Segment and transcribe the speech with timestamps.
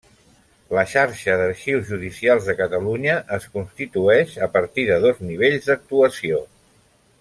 [0.77, 6.47] La Xarxa d'Arxius Judicials de Catalunya es constitueix a partir de dos nivells d'actuació.